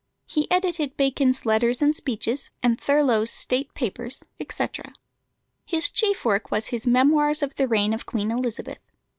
He 0.25 0.49
edited 0.49 0.97
Bacon's 0.97 1.45
Letters 1.45 1.79
and 1.79 1.95
Speeches, 1.95 2.49
and 2.63 2.81
Thurloe's 2.81 3.29
State 3.29 3.71
Papers, 3.75 4.23
etc. 4.39 4.93
His 5.63 5.91
chief 5.91 6.25
work 6.25 6.49
was 6.49 6.69
his 6.69 6.87
Memoirs 6.87 7.43
of 7.43 7.53
the 7.53 7.67
Reign 7.67 7.93
of 7.93 8.07
Queen 8.07 8.31
Elizabeth. 8.31 8.79